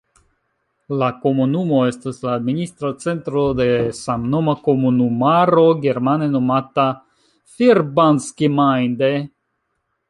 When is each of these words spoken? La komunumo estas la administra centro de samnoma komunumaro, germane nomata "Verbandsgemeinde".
La 1.01 1.09
komunumo 1.25 1.81
estas 1.89 2.21
la 2.27 2.31
administra 2.37 2.91
centro 3.05 3.43
de 3.61 3.67
samnoma 3.99 4.57
komunumaro, 4.69 5.67
germane 5.87 6.33
nomata 6.39 6.91
"Verbandsgemeinde". 7.61 9.15